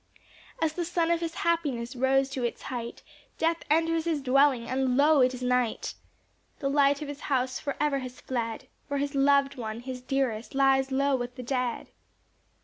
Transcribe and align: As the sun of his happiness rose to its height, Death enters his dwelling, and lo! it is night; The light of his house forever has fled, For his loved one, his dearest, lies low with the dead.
As 0.63 0.73
the 0.73 0.83
sun 0.83 1.11
of 1.11 1.19
his 1.19 1.35
happiness 1.35 1.95
rose 1.95 2.27
to 2.31 2.43
its 2.43 2.63
height, 2.63 3.03
Death 3.37 3.61
enters 3.69 4.05
his 4.05 4.19
dwelling, 4.19 4.67
and 4.67 4.97
lo! 4.97 5.21
it 5.21 5.31
is 5.35 5.43
night; 5.43 5.93
The 6.57 6.71
light 6.71 7.03
of 7.03 7.07
his 7.07 7.19
house 7.19 7.59
forever 7.59 7.99
has 7.99 8.19
fled, 8.19 8.67
For 8.87 8.97
his 8.97 9.13
loved 9.13 9.57
one, 9.57 9.79
his 9.81 10.01
dearest, 10.01 10.55
lies 10.55 10.91
low 10.91 11.15
with 11.15 11.35
the 11.35 11.43
dead. 11.43 11.91